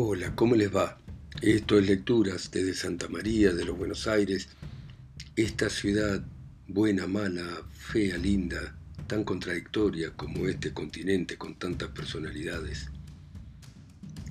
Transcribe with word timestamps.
Hola, 0.00 0.32
¿cómo 0.36 0.54
les 0.54 0.72
va? 0.72 0.96
Esto 1.42 1.76
es 1.76 1.84
Lecturas 1.84 2.52
desde 2.52 2.72
Santa 2.72 3.08
María 3.08 3.52
de 3.52 3.64
los 3.64 3.76
Buenos 3.76 4.06
Aires, 4.06 4.48
esta 5.34 5.68
ciudad 5.68 6.24
buena, 6.68 7.08
mala, 7.08 7.64
fea, 7.72 8.16
linda, 8.16 8.76
tan 9.08 9.24
contradictoria 9.24 10.12
como 10.12 10.46
este 10.46 10.72
continente 10.72 11.36
con 11.36 11.56
tantas 11.56 11.88
personalidades. 11.88 12.90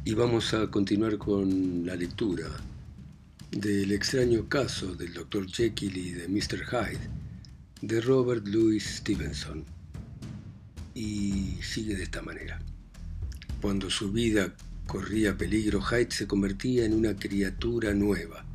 Y 0.05 0.13
vamos 0.13 0.53
a 0.53 0.71
continuar 0.71 1.17
con 1.17 1.85
la 1.85 1.97
lectura 1.97 2.47
del 3.51 3.91
extraño 3.91 4.47
caso 4.47 4.95
del 4.95 5.13
Dr. 5.13 5.47
Jekyll 5.51 5.97
y 5.97 6.11
de 6.11 6.29
Mr. 6.29 6.63
Hyde 6.63 7.09
de 7.81 7.99
Robert 7.99 8.47
Louis 8.47 8.85
Stevenson. 8.85 9.65
Y 10.95 11.57
sigue 11.61 11.97
de 11.97 12.03
esta 12.03 12.21
manera. 12.21 12.57
Cuando 13.59 13.89
su 13.89 14.13
vida 14.13 14.53
corría 14.87 15.37
peligro, 15.37 15.81
Hyde 15.81 16.11
se 16.11 16.25
convertía 16.25 16.85
en 16.85 16.93
una 16.93 17.15
criatura 17.15 17.93
nueva. 17.93 18.45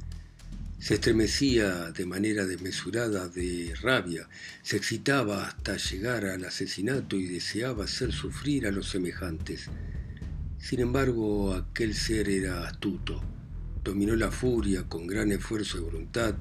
Se 0.80 0.94
estremecía 0.94 1.92
de 1.92 2.06
manera 2.06 2.44
desmesurada 2.44 3.28
de 3.28 3.72
rabia, 3.80 4.28
se 4.62 4.76
excitaba 4.76 5.46
hasta 5.46 5.76
llegar 5.76 6.24
al 6.24 6.44
asesinato 6.44 7.16
y 7.16 7.26
deseaba 7.26 7.84
hacer 7.84 8.12
sufrir 8.12 8.66
a 8.66 8.72
los 8.72 8.90
semejantes. 8.90 9.68
Sin 10.58 10.80
embargo, 10.80 11.54
aquel 11.54 11.94
ser 11.94 12.28
era 12.28 12.66
astuto, 12.66 13.22
dominó 13.84 14.16
la 14.16 14.32
furia 14.32 14.84
con 14.88 15.06
gran 15.06 15.30
esfuerzo 15.30 15.78
de 15.78 15.84
voluntad 15.84 16.34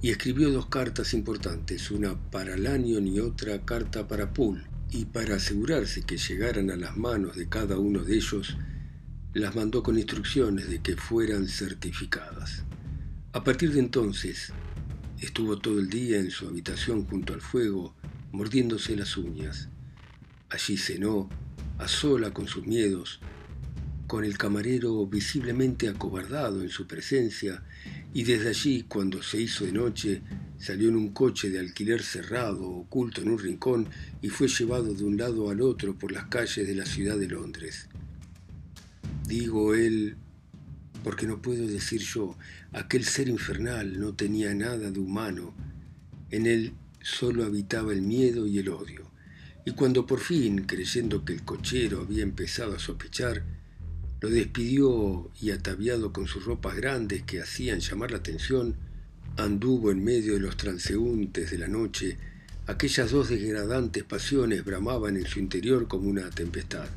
y 0.00 0.10
escribió 0.10 0.50
dos 0.50 0.66
cartas 0.66 1.14
importantes, 1.14 1.90
una 1.90 2.14
para 2.30 2.56
Lanyon 2.56 3.06
y 3.06 3.18
otra 3.18 3.64
carta 3.64 4.06
para 4.06 4.32
Poole, 4.32 4.62
y 4.90 5.06
para 5.06 5.36
asegurarse 5.36 6.02
que 6.02 6.18
llegaran 6.18 6.70
a 6.70 6.76
las 6.76 6.96
manos 6.96 7.36
de 7.36 7.48
cada 7.48 7.78
uno 7.78 8.04
de 8.04 8.16
ellos, 8.16 8.56
las 9.34 9.54
mandó 9.56 9.82
con 9.82 9.96
instrucciones 9.96 10.68
de 10.68 10.80
que 10.80 10.96
fueran 10.96 11.48
certificadas. 11.48 12.64
A 13.32 13.42
partir 13.42 13.72
de 13.72 13.80
entonces, 13.80 14.52
estuvo 15.20 15.58
todo 15.58 15.78
el 15.78 15.88
día 15.88 16.18
en 16.18 16.30
su 16.30 16.46
habitación 16.46 17.06
junto 17.06 17.32
al 17.32 17.40
fuego, 17.40 17.94
mordiéndose 18.30 18.94
las 18.94 19.16
uñas. 19.16 19.68
Allí 20.50 20.76
cenó, 20.76 21.30
a 21.78 21.88
sola 21.88 22.34
con 22.34 22.46
sus 22.46 22.66
miedos, 22.66 23.20
con 24.06 24.24
el 24.24 24.36
camarero 24.36 25.06
visiblemente 25.06 25.88
acobardado 25.88 26.60
en 26.60 26.68
su 26.68 26.86
presencia, 26.86 27.62
y 28.12 28.24
desde 28.24 28.50
allí, 28.50 28.82
cuando 28.82 29.22
se 29.22 29.40
hizo 29.40 29.64
de 29.64 29.72
noche, 29.72 30.20
salió 30.58 30.90
en 30.90 30.96
un 30.96 31.14
coche 31.14 31.48
de 31.48 31.58
alquiler 31.58 32.02
cerrado, 32.02 32.68
oculto 32.68 33.22
en 33.22 33.30
un 33.30 33.38
rincón, 33.38 33.88
y 34.20 34.28
fue 34.28 34.48
llevado 34.48 34.92
de 34.92 35.04
un 35.04 35.16
lado 35.16 35.48
al 35.48 35.62
otro 35.62 35.96
por 35.96 36.12
las 36.12 36.26
calles 36.26 36.66
de 36.66 36.74
la 36.74 36.84
ciudad 36.84 37.16
de 37.16 37.28
Londres. 37.28 37.88
Digo 39.26 39.74
él, 39.74 40.16
porque 41.04 41.26
no 41.26 41.40
puedo 41.40 41.66
decir 41.66 42.02
yo, 42.02 42.36
aquel 42.72 43.04
ser 43.04 43.28
infernal 43.28 43.98
no 43.98 44.14
tenía 44.14 44.54
nada 44.54 44.90
de 44.90 45.00
humano, 45.00 45.54
en 46.30 46.46
él 46.46 46.74
solo 47.02 47.44
habitaba 47.44 47.92
el 47.92 48.02
miedo 48.02 48.46
y 48.46 48.58
el 48.58 48.68
odio. 48.68 49.10
Y 49.64 49.72
cuando 49.72 50.06
por 50.06 50.20
fin, 50.20 50.64
creyendo 50.64 51.24
que 51.24 51.34
el 51.34 51.42
cochero 51.42 52.00
había 52.00 52.22
empezado 52.22 52.74
a 52.74 52.78
sospechar, 52.78 53.44
lo 54.20 54.30
despidió 54.30 55.30
y 55.40 55.50
ataviado 55.50 56.12
con 56.12 56.26
sus 56.26 56.44
ropas 56.44 56.76
grandes 56.76 57.22
que 57.22 57.40
hacían 57.40 57.80
llamar 57.80 58.10
la 58.12 58.18
atención, 58.18 58.76
anduvo 59.36 59.90
en 59.90 60.02
medio 60.02 60.34
de 60.34 60.40
los 60.40 60.56
transeúntes 60.56 61.50
de 61.50 61.58
la 61.58 61.68
noche, 61.68 62.18
aquellas 62.66 63.10
dos 63.10 63.28
degradantes 63.28 64.04
pasiones 64.04 64.64
bramaban 64.64 65.16
en 65.16 65.26
su 65.26 65.38
interior 65.38 65.88
como 65.88 66.08
una 66.08 66.30
tempestad. 66.30 66.88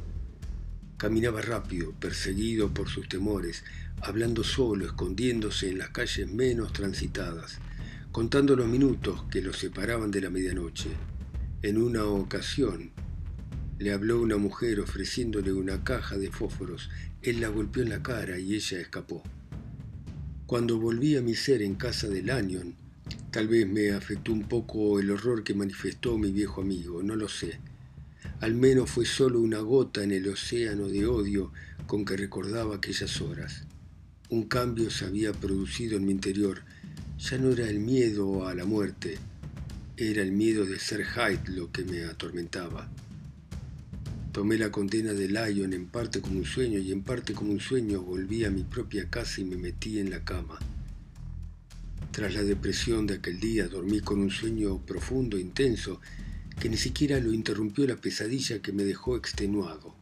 Caminaba 1.05 1.39
rápido, 1.39 1.91
perseguido 1.91 2.73
por 2.73 2.89
sus 2.89 3.07
temores, 3.07 3.63
hablando 4.01 4.43
solo, 4.43 4.87
escondiéndose 4.87 5.69
en 5.69 5.77
las 5.77 5.91
calles 5.91 6.31
menos 6.31 6.73
transitadas, 6.73 7.59
contando 8.11 8.55
los 8.55 8.67
minutos 8.67 9.23
que 9.29 9.43
lo 9.43 9.53
separaban 9.53 10.09
de 10.09 10.21
la 10.21 10.31
medianoche. 10.31 10.89
En 11.61 11.77
una 11.77 12.05
ocasión 12.05 12.89
le 13.77 13.93
habló 13.93 14.19
una 14.19 14.37
mujer 14.37 14.79
ofreciéndole 14.79 15.53
una 15.53 15.83
caja 15.83 16.17
de 16.17 16.31
fósforos. 16.31 16.89
Él 17.21 17.39
la 17.39 17.49
golpeó 17.49 17.83
en 17.83 17.89
la 17.89 18.01
cara 18.01 18.39
y 18.39 18.55
ella 18.55 18.79
escapó. 18.79 19.21
Cuando 20.47 20.79
volví 20.79 21.17
a 21.17 21.21
mi 21.21 21.35
ser 21.35 21.61
en 21.61 21.75
casa 21.75 22.07
de 22.07 22.23
Lanyon, 22.23 22.73
tal 23.29 23.47
vez 23.47 23.67
me 23.67 23.91
afectó 23.91 24.33
un 24.33 24.47
poco 24.47 24.99
el 24.99 25.11
horror 25.11 25.43
que 25.43 25.53
manifestó 25.53 26.17
mi 26.17 26.31
viejo 26.31 26.61
amigo, 26.61 27.03
no 27.03 27.15
lo 27.15 27.29
sé. 27.29 27.59
Al 28.41 28.53
menos 28.53 28.89
fue 28.89 29.05
solo 29.05 29.39
una 29.39 29.59
gota 29.59 30.03
en 30.03 30.11
el 30.11 30.27
océano 30.27 30.87
de 30.87 31.05
odio 31.05 31.51
con 31.87 32.03
que 32.03 32.17
recordaba 32.17 32.75
aquellas 32.75 33.21
horas. 33.21 33.63
Un 34.29 34.43
cambio 34.43 34.89
se 34.89 35.05
había 35.05 35.31
producido 35.31 35.97
en 35.97 36.05
mi 36.05 36.11
interior. 36.11 36.63
Ya 37.17 37.37
no 37.37 37.51
era 37.51 37.69
el 37.69 37.79
miedo 37.79 38.47
a 38.47 38.53
la 38.53 38.65
muerte, 38.65 39.17
era 39.97 40.21
el 40.21 40.33
miedo 40.33 40.65
de 40.65 40.79
ser 40.79 41.05
Hyde 41.05 41.55
lo 41.55 41.71
que 41.71 41.85
me 41.85 42.03
atormentaba. 42.03 42.89
Tomé 44.33 44.57
la 44.57 44.69
condena 44.69 45.13
de 45.13 45.29
Lyon 45.29 45.71
en 45.71 45.85
parte 45.87 46.19
como 46.19 46.39
un 46.39 46.45
sueño 46.45 46.79
y 46.79 46.91
en 46.91 47.03
parte 47.03 47.33
como 47.33 47.53
un 47.53 47.61
sueño 47.61 48.01
volví 48.01 48.43
a 48.43 48.51
mi 48.51 48.63
propia 48.63 49.09
casa 49.09 49.39
y 49.39 49.45
me 49.45 49.55
metí 49.55 49.99
en 49.99 50.09
la 50.09 50.25
cama. 50.25 50.59
Tras 52.11 52.33
la 52.33 52.43
depresión 52.43 53.07
de 53.07 53.15
aquel 53.15 53.39
día 53.39 53.69
dormí 53.69 54.01
con 54.01 54.19
un 54.19 54.31
sueño 54.31 54.85
profundo, 54.85 55.37
intenso, 55.37 56.01
que 56.59 56.69
ni 56.69 56.77
siquiera 56.77 57.19
lo 57.19 57.33
interrumpió 57.33 57.85
la 57.87 57.97
pesadilla 57.97 58.61
que 58.61 58.71
me 58.71 58.83
dejó 58.83 59.15
extenuado. 59.15 59.95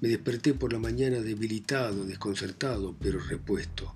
Me 0.00 0.08
desperté 0.08 0.52
por 0.52 0.72
la 0.72 0.78
mañana 0.78 1.20
debilitado, 1.20 2.04
desconcertado, 2.04 2.94
pero 3.00 3.18
repuesto. 3.18 3.94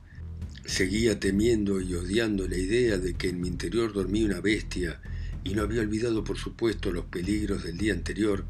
Seguía 0.64 1.18
temiendo 1.18 1.80
y 1.80 1.94
odiando 1.94 2.48
la 2.48 2.56
idea 2.56 2.96
de 2.98 3.14
que 3.14 3.28
en 3.28 3.40
mi 3.40 3.48
interior 3.48 3.92
dormía 3.92 4.26
una 4.26 4.40
bestia 4.40 5.00
y 5.44 5.54
no 5.54 5.62
había 5.62 5.80
olvidado, 5.80 6.24
por 6.24 6.38
supuesto, 6.38 6.92
los 6.92 7.06
peligros 7.06 7.64
del 7.64 7.76
día 7.76 7.92
anterior, 7.92 8.44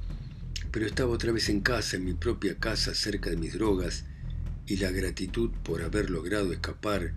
pero 0.71 0.87
estaba 0.87 1.13
otra 1.13 1.33
vez 1.33 1.49
en 1.49 1.61
casa, 1.61 1.97
en 1.97 2.05
mi 2.05 2.15
propia 2.15 2.57
casa, 2.57 2.95
cerca 2.95 3.31
de 3.31 3.37
mis 3.37 3.55
drogas, 3.55 4.05
y 4.67 4.77
la 4.77 4.91
gratitud 4.91 5.51
por 5.65 5.83
haber 5.83 6.11
logrado 6.11 6.53
escapar 6.53 7.15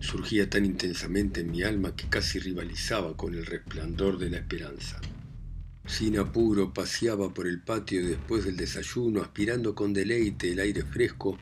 surgía 0.00 0.48
tan 0.48 0.64
intensamente 0.64 1.40
en 1.40 1.50
mi 1.50 1.62
alma 1.62 1.96
que 1.96 2.08
casi 2.08 2.38
rivalizaba 2.38 3.16
con 3.16 3.34
el 3.34 3.46
resplandor 3.46 4.18
de 4.18 4.30
la 4.30 4.38
esperanza. 4.38 5.00
Sin 5.86 6.18
apuro 6.18 6.72
paseaba 6.72 7.34
por 7.34 7.46
el 7.46 7.60
patio 7.60 8.06
después 8.06 8.44
del 8.44 8.56
desayuno, 8.56 9.20
aspirando 9.20 9.74
con 9.74 9.92
deleite 9.92 10.52
el 10.52 10.60
aire 10.60 10.82
fresco, 10.82 11.38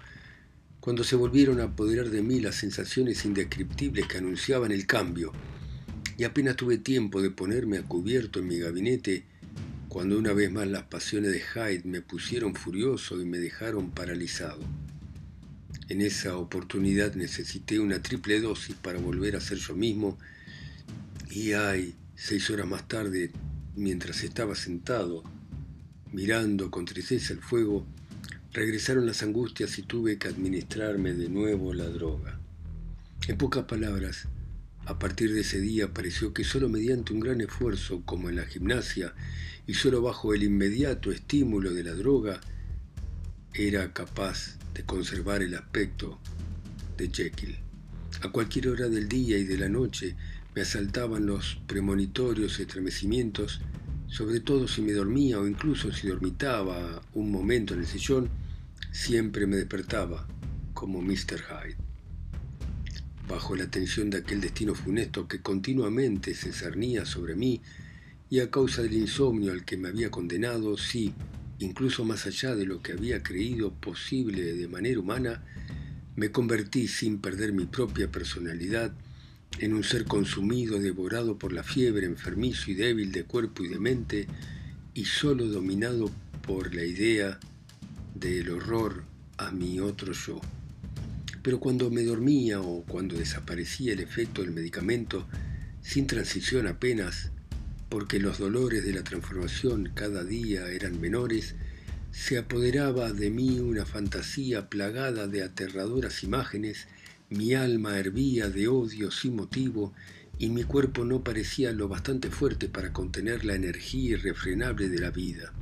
cuando 0.81 1.05
se 1.05 1.15
volvieron 1.15 1.61
a 1.61 1.65
apoderar 1.65 2.11
de 2.11 2.23
mí 2.23 2.41
las 2.41 2.57
sensaciones 2.57 3.25
indescriptibles 3.25 4.07
que 4.09 4.19
anunciaban 4.19 4.73
el 4.73 4.87
cambio, 4.87 5.33
y 6.19 6.25
apenas 6.25 6.57
tuve 6.57 6.79
tiempo 6.79 7.23
de 7.23 7.31
ponerme 7.31 7.79
a 7.79 7.83
cubierto 7.83 8.41
en 8.41 8.49
mi 8.49 8.59
gabinete, 8.59 9.25
cuando 9.89 10.19
una 10.19 10.33
vez 10.33 10.51
más 10.51 10.67
las 10.67 10.85
pasiones 10.85 11.33
de 11.33 11.41
Hyde 11.41 11.83
me 11.85 12.01
pusieron 12.01 12.55
furioso 12.55 13.21
y 13.21 13.25
me 13.25 13.39
dejaron 13.39 13.91
paralizado. 13.91 14.61
En 15.89 16.01
esa 16.01 16.37
oportunidad 16.37 17.15
necesité 17.15 17.81
una 17.81 18.01
triple 18.03 18.41
dosis 18.41 18.77
para 18.77 18.99
volver 18.99 19.37
a 19.37 19.41
ser 19.41 19.59
yo 19.59 19.75
mismo, 19.75 20.19
y 21.31 21.53
ay, 21.53 21.95
seis 22.15 22.49
horas 22.51 22.67
más 22.67 22.87
tarde 22.87 23.31
mientras 23.75 24.23
estaba 24.23 24.55
sentado, 24.55 25.25
mirando 26.13 26.71
con 26.71 26.85
tristeza 26.85 27.33
el 27.33 27.41
fuego, 27.41 27.87
regresaron 28.53 29.07
las 29.07 29.23
angustias 29.23 29.79
y 29.79 29.83
tuve 29.83 30.19
que 30.19 30.29
administrarme 30.29 31.15
de 31.15 31.29
nuevo 31.29 31.73
la 31.73 31.89
droga. 31.89 32.39
En 33.29 33.39
pocas 33.39 33.65
palabras, 33.65 34.29
a 34.85 34.99
partir 34.99 35.33
de 35.33 35.41
ese 35.41 35.61
día 35.61 35.93
pareció 35.95 36.35
que 36.35 36.45
solo 36.45 36.69
mediante 36.69 37.13
un 37.13 37.21
gran 37.21 37.41
esfuerzo, 37.41 38.03
como 38.05 38.29
en 38.29 38.37
la 38.37 38.45
gimnasia, 38.45 39.15
y 39.67 39.75
solo 39.75 40.03
bajo 40.03 40.35
el 40.35 40.43
inmediato 40.43 41.13
estímulo 41.13 41.73
de 41.73 41.85
la 41.85 41.93
droga, 41.93 42.41
era 43.55 43.93
capaz 43.93 44.57
de 44.73 44.83
conservar 44.85 45.43
el 45.43 45.55
aspecto 45.55 46.19
de 46.97 47.11
Jekyll. 47.11 47.59
A 48.23 48.31
cualquier 48.31 48.69
hora 48.69 48.89
del 48.89 49.09
día 49.09 49.37
y 49.37 49.45
de 49.45 49.59
la 49.59 49.69
noche 49.69 50.17
me 50.55 50.63
asaltaban 50.63 51.27
los 51.27 51.61
premonitorios 51.67 52.59
estremecimientos, 52.59 53.61
sobre 54.07 54.41
todo 54.41 54.69
si 54.69 54.81
me 54.81 54.93
dormía 54.93 55.39
o 55.39 55.47
incluso 55.47 55.93
si 55.93 56.09
dormitaba 56.09 57.03
un 57.13 57.31
momento 57.31 57.75
en 57.75 57.81
el 57.81 57.87
sillón, 57.87 58.31
siempre 58.91 59.47
me 59.47 59.57
despertaba 59.57 60.27
como 60.73 61.03
Mr. 61.03 61.43
Hyde. 61.43 61.77
Bajo 63.29 63.55
la 63.55 63.71
tensión 63.71 64.09
de 64.09 64.19
aquel 64.19 64.41
destino 64.41 64.75
funesto 64.75 65.29
que 65.29 65.41
continuamente 65.41 66.35
se 66.35 66.53
cernía 66.53 67.05
sobre 67.05 67.35
mí 67.35 67.61
y 68.31 68.41
a 68.41 68.51
causa 68.51 68.83
del 68.83 68.95
insomnio 68.95 69.53
al 69.53 69.65
que 69.65 69.77
me 69.77 69.89
había 69.89 70.11
condenado, 70.11 70.77
sí, 70.79 71.15
incluso 71.63 72.05
más 72.05 72.27
allá 72.27 72.55
de 72.55 72.67
lo 72.67 72.83
que 72.83 72.93
había 72.93 73.23
creído 73.23 73.73
posible 73.73 74.55
de 74.55 74.69
manera 74.69 75.01
humana, 75.01 75.43
me 76.17 76.31
convertí 76.31 76.89
sin 76.89 77.19
perder 77.19 77.53
mi 77.53 77.65
propia 77.65 78.11
personalidad 78.11 78.93
en 79.59 79.75
un 79.75 79.85
ser 79.85 80.05
consumido, 80.05 80.79
devorado 80.79 81.39
por 81.39 81.53
la 81.53 81.63
fiebre, 81.63 82.07
enfermizo 82.07 82.71
y 82.71 82.75
débil 82.75 83.13
de 83.13 83.25
cuerpo 83.25 83.65
y 83.65 83.69
de 83.69 83.79
mente, 83.79 84.27
y 84.95 85.05
solo 85.05 85.47
dominado 85.47 86.11
por 86.47 86.75
la 86.75 86.85
idea 86.85 87.39
del 88.15 88.51
horror 88.51 89.05
a 89.39 89.51
mi 89.51 89.81
otro 89.81 90.13
yo. 90.13 90.41
Pero 91.43 91.61
cuando 91.61 91.91
me 91.91 92.03
dormía 92.03 92.61
o 92.61 92.83
cuando 92.85 93.17
desaparecía 93.17 93.93
el 93.93 94.01
efecto 94.01 94.43
del 94.43 94.53
medicamento, 94.53 95.27
sin 95.83 96.07
transición 96.07 96.67
apenas, 96.67 97.32
porque 97.93 98.19
los 98.19 98.39
dolores 98.39 98.87
de 98.87 98.95
la 98.95 99.05
transformación 99.05 99.91
cada 99.95 100.25
día 100.25 100.67
eran 100.71 100.99
menores, 100.99 101.57
se 102.11 102.39
apoderaba 102.39 103.13
de 103.13 103.29
mí 103.29 103.61
una 103.61 103.85
fantasía 103.85 104.71
plagada 104.71 105.27
de 105.27 105.43
aterradoras 105.43 106.25
imágenes, 106.25 106.89
mi 107.29 107.53
alma 107.53 107.99
hervía 107.99 108.49
de 108.49 108.67
odio 108.67 109.11
sin 109.11 109.37
motivo 109.37 109.93
y 110.39 110.49
mi 110.49 110.65
cuerpo 110.65 111.05
no 111.05 111.23
parecía 111.23 111.71
lo 111.73 111.87
bastante 111.87 112.31
fuerte 112.31 112.67
para 112.67 112.95
contener 112.95 113.45
la 113.45 113.57
energía 113.57 114.13
irrefrenable 114.13 114.89
de 114.89 114.99
la 114.99 115.11
vida. 115.11 115.53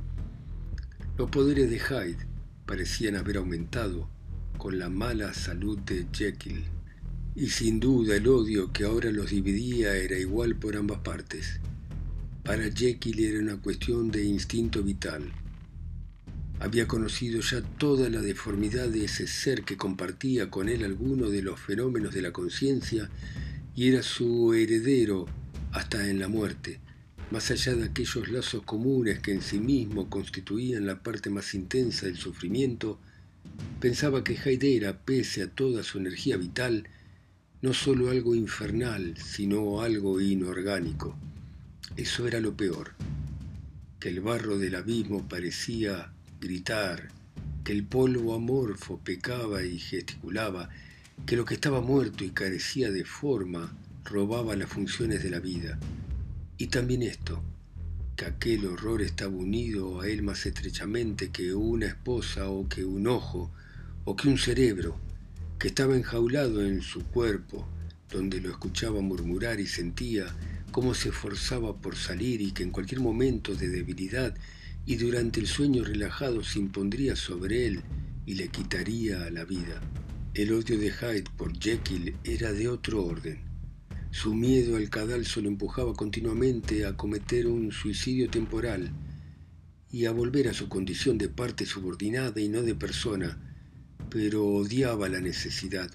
Los 1.17 1.29
poderes 1.31 1.69
de 1.69 1.79
Hyde 1.79 2.25
parecían 2.65 3.17
haber 3.17 3.35
aumentado 3.35 4.09
con 4.57 4.79
la 4.79 4.87
mala 4.87 5.33
salud 5.33 5.77
de 5.79 6.07
Jekyll, 6.13 6.63
y 7.35 7.49
sin 7.49 7.81
duda 7.81 8.15
el 8.15 8.29
odio 8.29 8.71
que 8.71 8.85
ahora 8.85 9.11
los 9.11 9.31
dividía 9.31 9.97
era 9.97 10.17
igual 10.17 10.55
por 10.55 10.77
ambas 10.77 10.99
partes. 10.99 11.59
Para 12.43 12.71
Jekyll 12.71 13.19
era 13.19 13.39
una 13.39 13.57
cuestión 13.57 14.09
de 14.09 14.25
instinto 14.25 14.81
vital. 14.81 15.31
Había 16.59 16.87
conocido 16.87 17.39
ya 17.39 17.61
toda 17.61 18.09
la 18.09 18.19
deformidad 18.19 18.89
de 18.89 19.05
ese 19.05 19.27
ser 19.27 19.63
que 19.63 19.77
compartía 19.77 20.49
con 20.49 20.67
él 20.67 20.83
alguno 20.83 21.29
de 21.29 21.43
los 21.43 21.59
fenómenos 21.59 22.15
de 22.15 22.23
la 22.23 22.31
conciencia 22.31 23.11
y 23.75 23.89
era 23.89 24.01
su 24.01 24.55
heredero 24.55 25.27
hasta 25.71 26.09
en 26.09 26.17
la 26.17 26.29
muerte, 26.29 26.79
más 27.29 27.51
allá 27.51 27.75
de 27.75 27.85
aquellos 27.85 28.27
lazos 28.29 28.63
comunes 28.63 29.19
que 29.19 29.33
en 29.33 29.43
sí 29.43 29.59
mismo 29.59 30.09
constituían 30.09 30.87
la 30.87 31.03
parte 31.03 31.29
más 31.29 31.53
intensa 31.53 32.07
del 32.07 32.17
sufrimiento, 32.17 32.99
pensaba 33.79 34.23
que 34.23 34.35
Haidera, 34.37 34.97
pese 34.97 35.43
a 35.43 35.47
toda 35.47 35.83
su 35.83 35.99
energía 35.99 36.37
vital, 36.37 36.87
no 37.61 37.75
sólo 37.75 38.09
algo 38.09 38.33
infernal, 38.33 39.15
sino 39.17 39.81
algo 39.81 40.19
inorgánico. 40.19 41.15
Eso 41.97 42.25
era 42.25 42.39
lo 42.39 42.55
peor, 42.55 42.93
que 43.99 44.09
el 44.09 44.21
barro 44.21 44.57
del 44.57 44.75
abismo 44.75 45.27
parecía 45.27 46.13
gritar, 46.39 47.09
que 47.63 47.73
el 47.73 47.83
polvo 47.83 48.33
amorfo 48.33 48.99
pecaba 48.99 49.63
y 49.63 49.77
gesticulaba, 49.77 50.69
que 51.25 51.35
lo 51.35 51.45
que 51.45 51.55
estaba 51.55 51.81
muerto 51.81 52.23
y 52.23 52.29
carecía 52.29 52.91
de 52.91 53.03
forma 53.03 53.75
robaba 54.05 54.55
las 54.55 54.69
funciones 54.69 55.21
de 55.21 55.29
la 55.29 55.39
vida. 55.39 55.77
Y 56.57 56.67
también 56.67 57.03
esto, 57.03 57.43
que 58.15 58.25
aquel 58.25 58.65
horror 58.65 59.01
estaba 59.01 59.35
unido 59.35 60.01
a 60.01 60.07
él 60.07 60.23
más 60.23 60.45
estrechamente 60.45 61.29
que 61.29 61.53
una 61.53 61.87
esposa 61.87 62.49
o 62.49 62.69
que 62.69 62.85
un 62.85 63.07
ojo 63.07 63.51
o 64.05 64.15
que 64.15 64.29
un 64.29 64.37
cerebro, 64.37 64.97
que 65.59 65.67
estaba 65.67 65.95
enjaulado 65.95 66.65
en 66.65 66.81
su 66.81 67.03
cuerpo, 67.03 67.67
donde 68.09 68.41
lo 68.41 68.49
escuchaba 68.49 69.01
murmurar 69.01 69.59
y 69.59 69.67
sentía 69.67 70.25
cómo 70.71 70.93
se 70.93 71.09
esforzaba 71.09 71.77
por 71.77 71.95
salir 71.95 72.41
y 72.41 72.51
que 72.51 72.63
en 72.63 72.71
cualquier 72.71 73.01
momento 73.01 73.55
de 73.55 73.69
debilidad 73.69 74.35
y 74.85 74.95
durante 74.95 75.39
el 75.39 75.47
sueño 75.47 75.83
relajado 75.83 76.43
se 76.43 76.59
impondría 76.59 77.15
sobre 77.15 77.67
él 77.67 77.81
y 78.25 78.35
le 78.35 78.47
quitaría 78.47 79.29
la 79.29 79.45
vida. 79.45 79.81
El 80.33 80.53
odio 80.53 80.79
de 80.79 80.91
Hyde 80.91 81.25
por 81.37 81.57
Jekyll 81.59 82.15
era 82.23 82.53
de 82.53 82.67
otro 82.67 83.03
orden. 83.05 83.41
Su 84.11 84.33
miedo 84.33 84.77
al 84.77 84.89
cadalso 84.89 85.41
lo 85.41 85.47
empujaba 85.47 85.93
continuamente 85.93 86.85
a 86.85 86.95
cometer 86.97 87.47
un 87.47 87.71
suicidio 87.71 88.29
temporal 88.29 88.91
y 89.91 90.05
a 90.05 90.11
volver 90.11 90.47
a 90.47 90.53
su 90.53 90.69
condición 90.69 91.17
de 91.17 91.29
parte 91.29 91.65
subordinada 91.65 92.39
y 92.39 92.47
no 92.47 92.61
de 92.61 92.75
persona, 92.75 93.39
pero 94.09 94.45
odiaba 94.45 95.09
la 95.09 95.19
necesidad, 95.19 95.91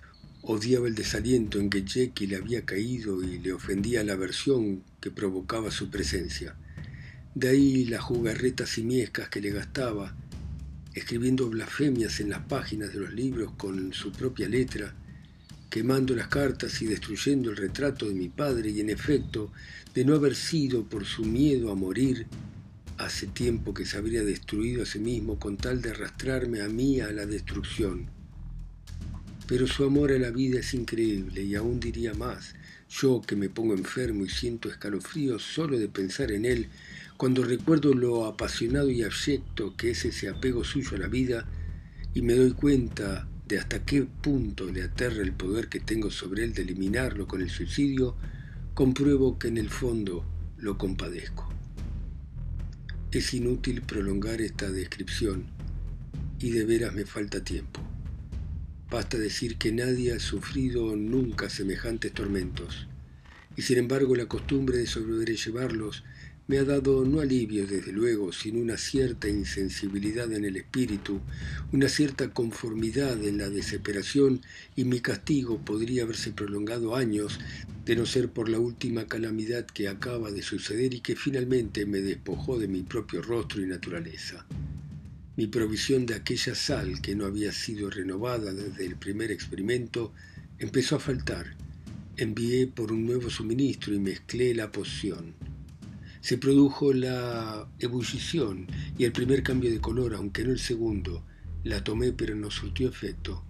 odiaba 0.48 0.86
el 0.86 0.94
desaliento 0.94 1.58
en 1.58 1.70
que 1.70 1.82
Jekyll 1.82 2.36
había 2.36 2.64
caído 2.64 3.20
y 3.20 3.40
le 3.40 3.52
ofendía 3.52 4.04
la 4.04 4.12
aversión 4.12 4.84
que 5.00 5.10
provocaba 5.10 5.72
su 5.72 5.90
presencia. 5.90 6.54
De 7.34 7.48
ahí 7.48 7.84
las 7.86 8.02
jugarretas 8.02 8.70
simiescas 8.70 9.28
que 9.28 9.40
le 9.40 9.50
gastaba, 9.50 10.14
escribiendo 10.94 11.50
blasfemias 11.50 12.20
en 12.20 12.30
las 12.30 12.44
páginas 12.44 12.92
de 12.92 13.00
los 13.00 13.12
libros 13.12 13.52
con 13.56 13.92
su 13.92 14.12
propia 14.12 14.48
letra, 14.48 14.94
quemando 15.68 16.14
las 16.14 16.28
cartas 16.28 16.80
y 16.80 16.86
destruyendo 16.86 17.50
el 17.50 17.56
retrato 17.56 18.08
de 18.08 18.14
mi 18.14 18.28
padre 18.28 18.70
y 18.70 18.80
en 18.80 18.90
efecto, 18.90 19.50
de 19.94 20.04
no 20.04 20.14
haber 20.14 20.36
sido 20.36 20.84
por 20.84 21.04
su 21.06 21.24
miedo 21.24 21.72
a 21.72 21.74
morir, 21.74 22.28
hace 22.98 23.26
tiempo 23.26 23.74
que 23.74 23.84
se 23.84 23.98
habría 23.98 24.22
destruido 24.22 24.84
a 24.84 24.86
sí 24.86 25.00
mismo 25.00 25.40
con 25.40 25.56
tal 25.56 25.82
de 25.82 25.90
arrastrarme 25.90 26.62
a 26.62 26.68
mí 26.68 27.00
a 27.00 27.10
la 27.10 27.26
destrucción. 27.26 28.15
Pero 29.46 29.66
su 29.66 29.84
amor 29.84 30.10
a 30.10 30.18
la 30.18 30.30
vida 30.30 30.58
es 30.58 30.74
increíble 30.74 31.42
y 31.42 31.54
aún 31.54 31.78
diría 31.78 32.14
más, 32.14 32.54
yo 32.88 33.20
que 33.22 33.36
me 33.36 33.48
pongo 33.48 33.74
enfermo 33.74 34.24
y 34.24 34.28
siento 34.28 34.68
escalofríos 34.68 35.42
solo 35.42 35.78
de 35.78 35.88
pensar 35.88 36.32
en 36.32 36.44
él, 36.44 36.68
cuando 37.16 37.44
recuerdo 37.44 37.94
lo 37.94 38.26
apasionado 38.26 38.90
y 38.90 39.02
abyecto 39.02 39.76
que 39.76 39.90
es 39.90 40.04
ese 40.04 40.28
apego 40.28 40.64
suyo 40.64 40.96
a 40.96 41.00
la 41.00 41.08
vida 41.08 41.46
y 42.12 42.22
me 42.22 42.34
doy 42.34 42.52
cuenta 42.52 43.28
de 43.46 43.58
hasta 43.58 43.84
qué 43.84 44.02
punto 44.02 44.70
le 44.70 44.82
aterra 44.82 45.22
el 45.22 45.32
poder 45.32 45.68
que 45.68 45.80
tengo 45.80 46.10
sobre 46.10 46.44
él 46.44 46.52
de 46.52 46.62
eliminarlo 46.62 47.28
con 47.28 47.40
el 47.40 47.50
suicidio, 47.50 48.16
compruebo 48.74 49.38
que 49.38 49.48
en 49.48 49.58
el 49.58 49.70
fondo 49.70 50.26
lo 50.58 50.76
compadezco. 50.76 51.48
Es 53.12 53.32
inútil 53.32 53.82
prolongar 53.82 54.40
esta 54.40 54.70
descripción 54.70 55.44
y 56.40 56.50
de 56.50 56.64
veras 56.64 56.92
me 56.92 57.06
falta 57.06 57.42
tiempo. 57.42 57.95
Basta 58.90 59.18
decir 59.18 59.56
que 59.56 59.72
nadie 59.72 60.12
ha 60.12 60.20
sufrido 60.20 60.94
nunca 60.94 61.50
semejantes 61.50 62.12
tormentos, 62.12 62.86
y 63.56 63.62
sin 63.62 63.78
embargo 63.78 64.14
la 64.14 64.26
costumbre 64.26 64.78
de 64.78 64.86
sobrellevarlos 64.86 66.04
me 66.48 66.58
ha 66.58 66.64
dado 66.64 67.04
no 67.04 67.20
alivio, 67.20 67.66
desde 67.66 67.90
luego, 67.90 68.32
sino 68.32 68.60
una 68.60 68.76
cierta 68.76 69.28
insensibilidad 69.28 70.32
en 70.32 70.44
el 70.44 70.56
espíritu, 70.56 71.20
una 71.72 71.88
cierta 71.88 72.30
conformidad 72.30 73.20
en 73.24 73.38
la 73.38 73.48
desesperación, 73.48 74.40
y 74.76 74.84
mi 74.84 75.00
castigo 75.00 75.58
podría 75.64 76.04
haberse 76.04 76.30
prolongado 76.30 76.94
años, 76.94 77.40
de 77.84 77.96
no 77.96 78.06
ser 78.06 78.30
por 78.30 78.48
la 78.48 78.60
última 78.60 79.06
calamidad 79.06 79.66
que 79.66 79.88
acaba 79.88 80.30
de 80.30 80.42
suceder 80.42 80.94
y 80.94 81.00
que 81.00 81.16
finalmente 81.16 81.84
me 81.84 82.00
despojó 82.00 82.58
de 82.58 82.68
mi 82.68 82.82
propio 82.82 83.22
rostro 83.22 83.60
y 83.60 83.66
naturaleza. 83.66 84.46
Mi 85.36 85.46
provisión 85.46 86.06
de 86.06 86.14
aquella 86.14 86.54
sal 86.54 87.00
que 87.00 87.14
no 87.14 87.26
había 87.26 87.52
sido 87.52 87.90
renovada 87.90 88.52
desde 88.52 88.86
el 88.86 88.96
primer 88.96 89.30
experimento 89.30 90.12
empezó 90.58 90.96
a 90.96 91.00
faltar. 91.00 91.56
Envié 92.16 92.66
por 92.66 92.92
un 92.92 93.06
nuevo 93.06 93.28
suministro 93.30 93.94
y 93.94 93.98
mezclé 93.98 94.54
la 94.54 94.72
poción 94.72 95.34
se 96.26 96.38
produjo 96.38 96.92
la 96.92 97.68
ebullición 97.78 98.66
y 98.98 99.04
el 99.04 99.12
primer 99.12 99.44
cambio 99.44 99.70
de 99.70 99.78
color, 99.78 100.12
aunque 100.12 100.42
no 100.42 100.50
el 100.50 100.58
segundo. 100.58 101.22
La 101.62 101.84
tomé 101.84 102.10
pero 102.10 102.34
no 102.34 102.50
surtió 102.50 102.88
efecto. 102.88 103.44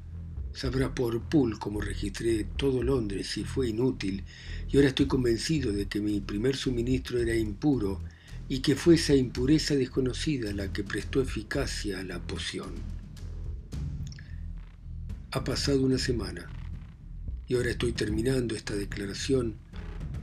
Sabrá 0.52 0.94
por 0.94 1.22
Pool 1.22 1.58
cómo 1.58 1.80
registré 1.80 2.44
todo 2.44 2.82
Londres 2.82 3.34
y 3.38 3.44
fue 3.44 3.70
inútil, 3.70 4.24
y 4.70 4.76
ahora 4.76 4.88
estoy 4.88 5.06
convencido 5.06 5.72
de 5.72 5.86
que 5.86 6.00
mi 6.00 6.20
primer 6.20 6.54
suministro 6.54 7.18
era 7.18 7.34
impuro 7.34 8.02
y 8.48 8.60
que 8.60 8.76
fue 8.76 8.94
esa 8.94 9.14
impureza 9.14 9.74
desconocida 9.74 10.52
la 10.52 10.72
que 10.72 10.84
prestó 10.84 11.20
eficacia 11.20 12.00
a 12.00 12.04
la 12.04 12.20
poción. 12.20 12.72
Ha 15.32 15.42
pasado 15.42 15.82
una 15.82 15.98
semana 15.98 16.48
y 17.48 17.54
ahora 17.54 17.70
estoy 17.70 17.92
terminando 17.92 18.54
esta 18.54 18.74
declaración 18.74 19.56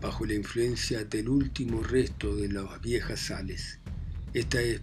bajo 0.02 0.26
la 0.26 0.34
influencia 0.34 1.04
del 1.06 1.30
último 1.30 1.82
resto 1.82 2.36
de 2.36 2.50
las 2.50 2.82
viejas 2.82 3.20
sales. 3.20 3.80
Esta 4.34 4.62
es, 4.62 4.82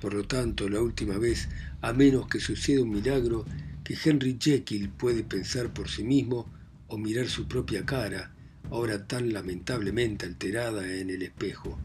por 0.00 0.14
lo 0.14 0.24
tanto, 0.24 0.68
la 0.68 0.80
última 0.80 1.18
vez, 1.18 1.48
a 1.80 1.92
menos 1.92 2.26
que 2.28 2.40
suceda 2.40 2.82
un 2.82 2.90
milagro, 2.90 3.44
que 3.84 3.96
Henry 4.02 4.38
Jekyll 4.40 4.88
puede 4.90 5.24
pensar 5.24 5.72
por 5.72 5.88
sí 5.88 6.04
mismo 6.04 6.50
o 6.88 6.96
mirar 6.96 7.28
su 7.28 7.48
propia 7.48 7.84
cara, 7.84 8.32
ahora 8.70 9.06
tan 9.06 9.32
lamentablemente 9.32 10.24
alterada 10.24 10.90
en 10.94 11.10
el 11.10 11.22
espejo. 11.22 11.78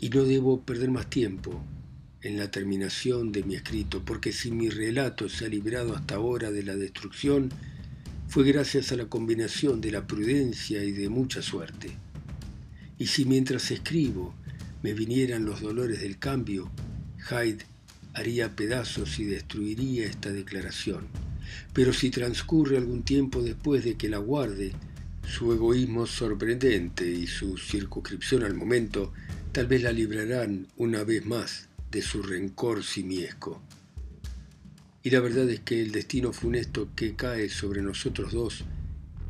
Y 0.00 0.10
no 0.10 0.24
debo 0.24 0.62
perder 0.62 0.90
más 0.90 1.08
tiempo 1.08 1.62
en 2.22 2.38
la 2.38 2.50
terminación 2.50 3.32
de 3.32 3.44
mi 3.44 3.54
escrito, 3.54 4.04
porque 4.04 4.32
si 4.32 4.50
mi 4.50 4.68
relato 4.68 5.28
se 5.28 5.46
ha 5.46 5.48
librado 5.48 5.94
hasta 5.94 6.16
ahora 6.16 6.50
de 6.50 6.62
la 6.62 6.76
destrucción, 6.76 7.50
fue 8.28 8.44
gracias 8.44 8.92
a 8.92 8.96
la 8.96 9.06
combinación 9.06 9.80
de 9.80 9.92
la 9.92 10.06
prudencia 10.06 10.82
y 10.82 10.92
de 10.92 11.08
mucha 11.08 11.42
suerte. 11.42 11.96
Y 12.98 13.06
si 13.06 13.24
mientras 13.24 13.70
escribo 13.70 14.34
me 14.82 14.94
vinieran 14.94 15.44
los 15.44 15.60
dolores 15.60 16.00
del 16.00 16.18
cambio, 16.18 16.70
Hyde 17.28 17.64
haría 18.14 18.56
pedazos 18.56 19.18
y 19.18 19.24
destruiría 19.24 20.06
esta 20.06 20.32
declaración. 20.32 21.06
Pero 21.72 21.92
si 21.92 22.10
transcurre 22.10 22.76
algún 22.76 23.02
tiempo 23.02 23.42
después 23.42 23.84
de 23.84 23.96
que 23.96 24.08
la 24.08 24.18
guarde, 24.18 24.72
su 25.28 25.52
egoísmo 25.52 26.06
sorprendente 26.06 27.10
y 27.10 27.26
su 27.26 27.58
circunscripción 27.58 28.42
al 28.42 28.54
momento 28.54 29.12
tal 29.56 29.68
vez 29.68 29.82
la 29.82 29.90
librarán 29.90 30.66
una 30.76 31.02
vez 31.02 31.24
más 31.24 31.70
de 31.90 32.02
su 32.02 32.22
rencor 32.22 32.84
simiesco. 32.84 33.62
y 35.02 35.08
la 35.08 35.20
verdad 35.20 35.48
es 35.48 35.60
que 35.60 35.80
el 35.80 35.92
destino 35.92 36.34
funesto 36.34 36.90
que 36.94 37.16
cae 37.16 37.48
sobre 37.48 37.80
nosotros 37.80 38.34
dos 38.34 38.64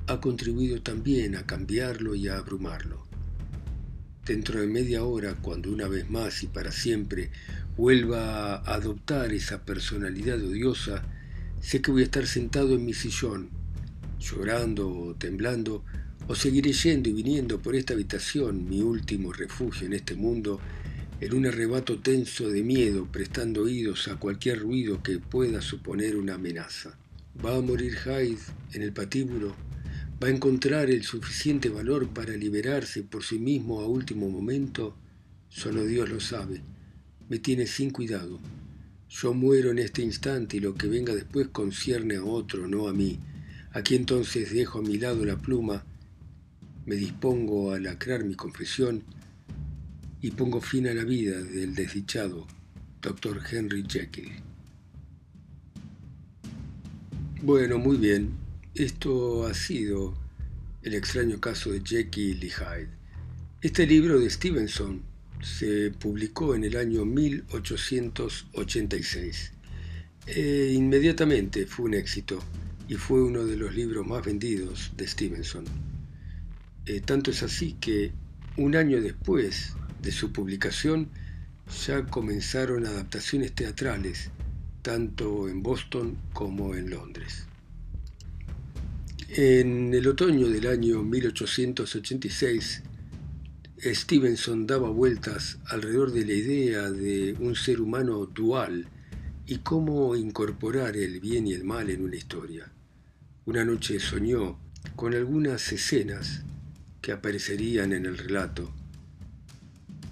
ha 0.08 0.20
contribuido 0.20 0.82
también 0.82 1.36
a 1.36 1.46
cambiarlo 1.46 2.16
y 2.16 2.26
a 2.26 2.38
abrumarlo. 2.38 3.06
Dentro 4.24 4.60
de 4.60 4.66
media 4.66 5.04
hora, 5.04 5.36
cuando 5.36 5.70
una 5.70 5.86
vez 5.86 6.10
más 6.10 6.42
y 6.42 6.48
para 6.48 6.72
siempre 6.72 7.30
vuelva 7.76 8.56
a 8.56 8.74
adoptar 8.74 9.32
esa 9.32 9.64
personalidad 9.64 10.42
odiosa, 10.42 11.04
sé 11.60 11.80
que 11.80 11.92
voy 11.92 12.02
a 12.02 12.06
estar 12.06 12.26
sentado 12.26 12.74
en 12.74 12.84
mi 12.84 12.94
sillón, 12.94 13.50
llorando 14.18 14.90
o 14.90 15.14
temblando, 15.14 15.84
o 16.28 16.34
seguiré 16.34 16.72
yendo 16.72 17.08
y 17.08 17.12
viniendo 17.12 17.60
por 17.60 17.76
esta 17.76 17.94
habitación, 17.94 18.68
mi 18.68 18.82
último 18.82 19.32
refugio 19.32 19.86
en 19.86 19.92
este 19.92 20.14
mundo, 20.14 20.60
en 21.20 21.34
un 21.34 21.46
arrebato 21.46 22.00
tenso 22.00 22.48
de 22.48 22.62
miedo, 22.62 23.06
prestando 23.10 23.62
oídos 23.62 24.08
a 24.08 24.16
cualquier 24.16 24.60
ruido 24.60 25.02
que 25.02 25.18
pueda 25.18 25.60
suponer 25.60 26.16
una 26.16 26.34
amenaza. 26.34 26.98
¿Va 27.44 27.56
a 27.56 27.60
morir 27.60 27.96
Hyde 28.04 28.38
en 28.72 28.82
el 28.82 28.92
patíbulo? 28.92 29.54
¿Va 30.22 30.28
a 30.28 30.30
encontrar 30.30 30.90
el 30.90 31.04
suficiente 31.04 31.68
valor 31.68 32.08
para 32.08 32.36
liberarse 32.36 33.02
por 33.02 33.22
sí 33.22 33.38
mismo 33.38 33.80
a 33.80 33.86
último 33.86 34.28
momento? 34.28 34.96
Solo 35.48 35.84
Dios 35.84 36.08
lo 36.08 36.20
sabe. 36.20 36.62
Me 37.28 37.38
tiene 37.38 37.66
sin 37.66 37.90
cuidado. 37.90 38.40
Yo 39.08 39.32
muero 39.32 39.70
en 39.70 39.78
este 39.78 40.02
instante 40.02 40.56
y 40.56 40.60
lo 40.60 40.74
que 40.74 40.88
venga 40.88 41.14
después 41.14 41.48
concierne 41.48 42.16
a 42.16 42.24
otro, 42.24 42.66
no 42.66 42.88
a 42.88 42.92
mí. 42.92 43.18
Aquí 43.72 43.94
entonces 43.94 44.52
dejo 44.52 44.80
a 44.80 44.82
mi 44.82 44.98
lado 44.98 45.24
la 45.24 45.36
pluma, 45.36 45.84
me 46.86 46.96
dispongo 46.96 47.72
a 47.72 47.78
lacrar 47.78 48.24
mi 48.24 48.34
confesión 48.34 49.02
y 50.22 50.30
pongo 50.30 50.60
fin 50.60 50.86
a 50.86 50.94
la 50.94 51.04
vida 51.04 51.42
del 51.42 51.74
desdichado 51.74 52.46
Dr. 53.02 53.42
Henry 53.50 53.84
Jekyll. 53.86 54.32
Bueno, 57.42 57.78
muy 57.78 57.96
bien. 57.96 58.30
Esto 58.74 59.46
ha 59.46 59.54
sido 59.54 60.14
el 60.82 60.94
extraño 60.94 61.40
caso 61.40 61.70
de 61.70 61.80
Jekyll 61.84 62.42
y 62.42 62.50
Hyde. 62.50 62.88
Este 63.60 63.86
libro 63.86 64.18
de 64.18 64.30
Stevenson 64.30 65.02
se 65.42 65.90
publicó 65.90 66.54
en 66.54 66.64
el 66.64 66.76
año 66.76 67.04
1886. 67.04 69.52
E 70.26 70.72
inmediatamente 70.74 71.66
fue 71.66 71.84
un 71.86 71.94
éxito 71.94 72.42
y 72.88 72.94
fue 72.94 73.22
uno 73.22 73.44
de 73.44 73.56
los 73.56 73.74
libros 73.74 74.06
más 74.06 74.24
vendidos 74.24 74.92
de 74.96 75.06
Stevenson. 75.06 75.64
Eh, 76.86 77.00
tanto 77.00 77.32
es 77.32 77.42
así 77.42 77.74
que 77.80 78.12
un 78.56 78.76
año 78.76 79.00
después 79.00 79.74
de 80.00 80.12
su 80.12 80.32
publicación 80.32 81.08
ya 81.84 82.06
comenzaron 82.06 82.86
adaptaciones 82.86 83.52
teatrales, 83.52 84.30
tanto 84.82 85.48
en 85.48 85.64
Boston 85.64 86.16
como 86.32 86.76
en 86.76 86.90
Londres. 86.90 87.46
En 89.30 89.92
el 89.92 90.06
otoño 90.06 90.48
del 90.48 90.68
año 90.68 91.02
1886, 91.02 92.82
Stevenson 93.82 94.66
daba 94.66 94.88
vueltas 94.88 95.58
alrededor 95.66 96.12
de 96.12 96.24
la 96.24 96.32
idea 96.32 96.90
de 96.90 97.34
un 97.40 97.56
ser 97.56 97.80
humano 97.80 98.26
dual 98.26 98.86
y 99.44 99.58
cómo 99.58 100.14
incorporar 100.14 100.96
el 100.96 101.18
bien 101.18 101.48
y 101.48 101.52
el 101.52 101.64
mal 101.64 101.90
en 101.90 102.02
una 102.02 102.14
historia. 102.14 102.70
Una 103.44 103.64
noche 103.64 103.98
soñó 103.98 104.58
con 104.94 105.14
algunas 105.14 105.72
escenas 105.72 106.44
que 107.06 107.12
aparecerían 107.12 107.92
en 107.92 108.04
el 108.04 108.18
relato 108.18 108.68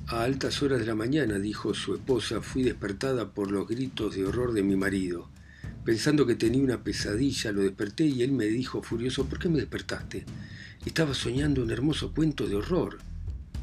a 0.06 0.22
altas 0.22 0.62
horas 0.62 0.78
de 0.78 0.86
la 0.86 0.94
mañana, 0.94 1.40
dijo 1.40 1.74
su 1.74 1.92
esposa, 1.92 2.40
fui 2.40 2.62
despertada 2.62 3.34
por 3.34 3.50
los 3.50 3.66
gritos 3.66 4.14
de 4.14 4.24
horror 4.24 4.52
de 4.52 4.62
mi 4.62 4.76
marido. 4.76 5.28
Pensando 5.84 6.24
que 6.24 6.36
tenía 6.36 6.62
una 6.62 6.84
pesadilla, 6.84 7.50
lo 7.50 7.62
desperté 7.62 8.06
y 8.06 8.22
él 8.22 8.30
me 8.30 8.44
dijo 8.44 8.80
furioso, 8.80 9.26
¿por 9.26 9.40
qué 9.40 9.48
me 9.48 9.58
despertaste? 9.58 10.24
Estaba 10.86 11.14
soñando 11.14 11.64
un 11.64 11.72
hermoso 11.72 12.12
cuento 12.12 12.46
de 12.46 12.54
horror. 12.54 12.98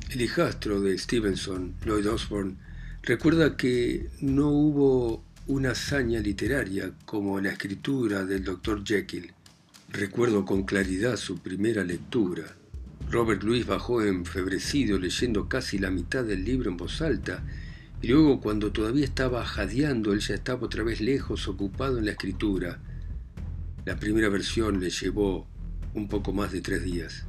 El 0.09 0.19
hijastro 0.19 0.81
de 0.81 0.97
Stevenson, 0.97 1.75
Lloyd 1.85 2.09
Osborne, 2.09 2.57
recuerda 3.01 3.55
que 3.55 4.09
no 4.19 4.49
hubo 4.49 5.23
una 5.47 5.71
hazaña 5.71 6.19
literaria 6.19 6.91
como 7.05 7.39
la 7.39 7.51
escritura 7.51 8.25
del 8.25 8.43
Dr. 8.43 8.83
Jekyll. 8.83 9.31
Recuerdo 9.87 10.43
con 10.43 10.63
claridad 10.63 11.15
su 11.15 11.37
primera 11.37 11.85
lectura, 11.85 12.57
Robert 13.11 13.43
Louis 13.43 13.65
bajó 13.65 14.01
enfebrecido 14.01 14.97
leyendo 14.97 15.49
casi 15.49 15.77
la 15.77 15.91
mitad 15.91 16.23
del 16.23 16.45
libro 16.45 16.71
en 16.71 16.77
voz 16.77 17.01
alta, 17.01 17.43
y 18.01 18.07
luego 18.07 18.39
cuando 18.39 18.71
todavía 18.71 19.03
estaba 19.03 19.43
jadeando, 19.43 20.13
él 20.13 20.21
ya 20.21 20.35
estaba 20.35 20.65
otra 20.65 20.83
vez 20.83 21.01
lejos, 21.01 21.49
ocupado 21.49 21.97
en 21.99 22.05
la 22.05 22.11
escritura. 22.11 22.79
La 23.83 23.97
primera 23.97 24.29
versión 24.29 24.79
le 24.79 24.89
llevó 24.89 25.45
un 25.93 26.07
poco 26.07 26.31
más 26.31 26.53
de 26.53 26.61
tres 26.61 26.83
días. 26.83 27.25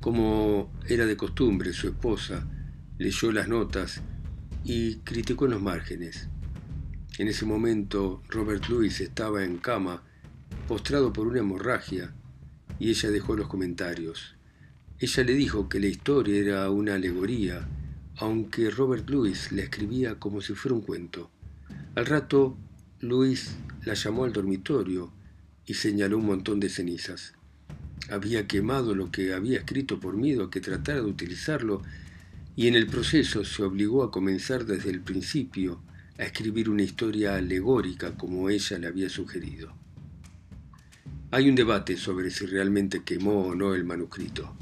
Como 0.00 0.72
era 0.88 1.06
de 1.06 1.16
costumbre, 1.16 1.72
su 1.72 1.86
esposa 1.86 2.48
leyó 2.98 3.30
las 3.30 3.46
notas 3.46 4.02
y 4.64 4.96
criticó 4.96 5.44
en 5.44 5.52
los 5.52 5.62
márgenes. 5.62 6.28
En 7.18 7.28
ese 7.28 7.46
momento, 7.46 8.24
Robert 8.28 8.66
Louis 8.68 9.00
estaba 9.00 9.44
en 9.44 9.58
cama, 9.58 10.02
postrado 10.66 11.12
por 11.12 11.28
una 11.28 11.38
hemorragia, 11.38 12.14
y 12.80 12.90
ella 12.90 13.10
dejó 13.10 13.36
los 13.36 13.46
comentarios. 13.46 14.37
Ella 15.00 15.22
le 15.22 15.34
dijo 15.34 15.68
que 15.68 15.78
la 15.78 15.86
historia 15.86 16.40
era 16.40 16.70
una 16.70 16.94
alegoría, 16.94 17.68
aunque 18.16 18.68
Robert 18.68 19.08
Louis 19.08 19.52
la 19.52 19.62
escribía 19.62 20.16
como 20.16 20.40
si 20.40 20.54
fuera 20.54 20.74
un 20.74 20.80
cuento. 20.80 21.30
Al 21.94 22.04
rato, 22.04 22.56
Louis 22.98 23.54
la 23.84 23.94
llamó 23.94 24.24
al 24.24 24.32
dormitorio 24.32 25.12
y 25.66 25.74
señaló 25.74 26.18
un 26.18 26.26
montón 26.26 26.58
de 26.58 26.68
cenizas. 26.68 27.34
Había 28.10 28.48
quemado 28.48 28.96
lo 28.96 29.12
que 29.12 29.34
había 29.34 29.58
escrito 29.58 30.00
por 30.00 30.16
miedo 30.16 30.44
a 30.44 30.50
que 30.50 30.60
tratara 30.60 31.00
de 31.00 31.06
utilizarlo 31.06 31.82
y 32.56 32.66
en 32.66 32.74
el 32.74 32.88
proceso 32.88 33.44
se 33.44 33.62
obligó 33.62 34.02
a 34.02 34.10
comenzar 34.10 34.64
desde 34.66 34.90
el 34.90 35.00
principio 35.00 35.80
a 36.18 36.24
escribir 36.24 36.68
una 36.68 36.82
historia 36.82 37.36
alegórica 37.36 38.16
como 38.16 38.50
ella 38.50 38.78
le 38.78 38.88
había 38.88 39.08
sugerido. 39.08 39.72
Hay 41.30 41.48
un 41.48 41.54
debate 41.54 41.96
sobre 41.96 42.32
si 42.32 42.46
realmente 42.46 43.04
quemó 43.04 43.42
o 43.42 43.54
no 43.54 43.74
el 43.74 43.84
manuscrito. 43.84 44.56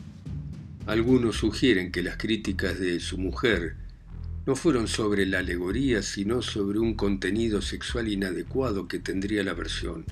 Algunos 0.86 1.38
sugieren 1.38 1.90
que 1.90 2.04
las 2.04 2.16
críticas 2.16 2.78
de 2.78 3.00
su 3.00 3.18
mujer 3.18 3.74
no 4.46 4.54
fueron 4.54 4.86
sobre 4.86 5.26
la 5.26 5.40
alegoría, 5.40 6.00
sino 6.00 6.42
sobre 6.42 6.78
un 6.78 6.94
contenido 6.94 7.60
sexual 7.60 8.06
inadecuado 8.06 8.86
que 8.86 9.00
tendría 9.00 9.42
la 9.42 9.52
versión. 9.52 10.04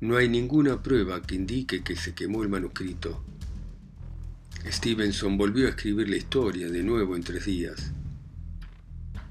No 0.00 0.16
hay 0.16 0.30
ninguna 0.30 0.82
prueba 0.82 1.20
que 1.20 1.34
indique 1.34 1.82
que 1.82 1.96
se 1.96 2.14
quemó 2.14 2.42
el 2.42 2.48
manuscrito. 2.48 3.22
Stevenson 4.66 5.36
volvió 5.36 5.66
a 5.66 5.70
escribir 5.70 6.08
la 6.08 6.16
historia 6.16 6.70
de 6.70 6.82
nuevo 6.82 7.14
en 7.14 7.22
tres 7.22 7.44
días. 7.44 7.92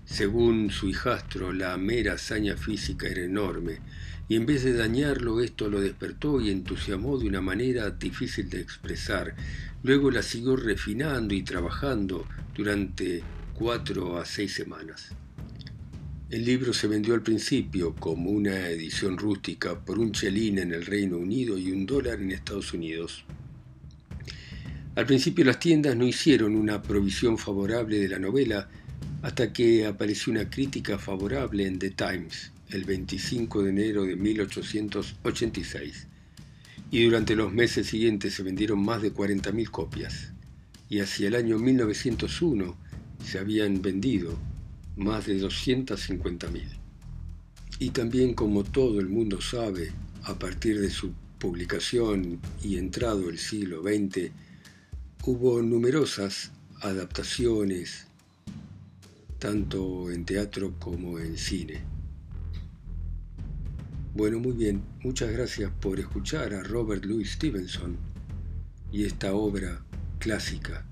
Según 0.06 0.70
su 0.70 0.88
hijastro, 0.88 1.52
la 1.52 1.76
mera 1.78 2.14
hazaña 2.14 2.56
física 2.56 3.08
era 3.08 3.24
enorme, 3.24 3.80
y 4.34 4.36
en 4.36 4.48
vez 4.48 4.64
de 4.64 4.74
dañarlo 4.74 5.42
esto 5.42 5.70
lo 5.70 5.80
despertó 5.80 6.42
y 6.42 6.50
entusiasmó 6.50 7.20
de 7.20 7.28
una 7.28 7.40
manera 7.40 7.92
difícil 7.92 8.50
de 8.50 8.62
expresar. 8.62 9.36
Luego 9.84 10.10
la 10.10 10.24
siguió 10.24 10.56
refinando 10.56 11.36
y 11.36 11.44
trabajando 11.44 12.26
durante 12.56 13.22
cuatro 13.54 14.18
a 14.18 14.26
seis 14.26 14.56
semanas. 14.56 15.12
El 16.32 16.46
libro 16.46 16.74
se 16.74 16.88
vendió 16.88 17.14
al 17.14 17.22
principio 17.22 17.94
como 17.94 18.32
una 18.32 18.70
edición 18.70 19.20
rústica 19.20 19.80
por 19.80 20.00
un 20.00 20.12
chelín 20.12 20.58
en 20.58 20.74
el 20.74 20.84
Reino 20.84 21.18
Unido 21.18 21.56
y 21.56 21.72
un 21.72 21.86
dólar 21.86 22.20
en 22.20 22.32
Estados 22.32 22.74
Unidos. 22.74 23.26
Al 24.96 25.06
principio 25.06 25.46
las 25.46 25.60
tiendas 25.60 25.96
no 25.96 26.08
hicieron 26.08 26.56
una 26.56 26.82
provisión 26.82 27.38
favorable 27.38 28.00
de 28.00 28.10
la 28.10 28.18
novela 28.18 28.68
hasta 29.22 29.54
que 29.54 29.86
apareció 29.86 30.34
una 30.34 30.50
crítica 30.50 30.98
favorable 30.98 31.68
en 31.68 31.78
The 31.78 31.92
Times 31.92 32.53
el 32.74 32.86
25 32.86 33.64
de 33.64 33.70
enero 33.70 34.04
de 34.04 34.16
1886, 34.16 36.08
y 36.90 37.04
durante 37.04 37.36
los 37.36 37.54
meses 37.54 37.88
siguientes 37.88 38.34
se 38.34 38.44
vendieron 38.44 38.84
más 38.84 39.02
de 39.02 39.14
40.000 39.14 39.70
copias, 39.70 40.34
y 40.90 41.00
hacia 41.00 41.28
el 41.28 41.36
año 41.36 41.60
1901 41.60 42.76
se 43.24 43.40
habían 43.40 43.82
vendido 43.82 44.38
más 44.96 45.26
de 45.28 45.40
250.000. 45.40 46.64
Y 47.80 47.90
también, 47.90 48.34
como 48.34 48.64
todo 48.64 49.00
el 49.00 49.10
mundo 49.10 49.42
sabe, 49.42 49.92
a 50.24 50.38
partir 50.38 50.80
de 50.80 50.90
su 50.90 51.12
publicación 51.40 52.40
y 52.64 52.78
entrado 52.78 53.30
el 53.30 53.38
siglo 53.38 53.82
XX, 53.82 54.32
hubo 55.26 55.62
numerosas 55.62 56.52
adaptaciones, 56.82 58.08
tanto 59.40 60.10
en 60.12 60.26
teatro 60.26 60.74
como 60.80 61.20
en 61.20 61.38
cine. 61.38 61.93
Bueno, 64.16 64.40
muy 64.40 64.54
bien, 64.54 64.84
muchas 65.02 65.32
gracias 65.32 65.72
por 65.82 66.00
escuchar 66.00 66.54
a 66.54 66.62
Robert 66.62 67.04
Louis 67.04 67.32
Stevenson 67.32 67.98
y 68.92 69.06
esta 69.06 69.34
obra 69.34 69.84
clásica, 70.20 70.86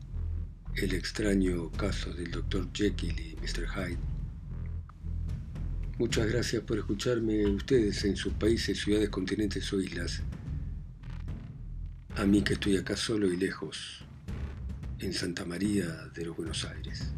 El 0.74 0.96
extraño 0.96 1.70
caso 1.72 2.12
del 2.14 2.32
Dr. 2.32 2.70
Jekyll 2.74 3.20
y 3.20 3.36
Mr. 3.36 3.68
Hyde. 3.68 4.00
Muchas 6.00 6.32
gracias 6.32 6.64
por 6.64 6.80
escucharme 6.80 7.46
ustedes 7.46 8.04
en 8.06 8.16
sus 8.16 8.34
países, 8.34 8.82
ciudades, 8.82 9.10
continentes 9.10 9.72
o 9.72 9.80
islas. 9.80 10.24
A 12.16 12.26
mí 12.26 12.42
que 12.42 12.54
estoy 12.54 12.78
acá 12.78 12.98
solo 12.98 13.32
y 13.32 13.38
lejos, 13.38 14.04
en 14.98 15.14
Santa 15.14 15.46
María 15.46 15.86
de 16.16 16.26
los 16.26 16.36
Buenos 16.36 16.66
Aires. 16.66 17.12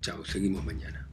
Chao, 0.00 0.24
seguimos 0.24 0.64
mañana. 0.64 1.07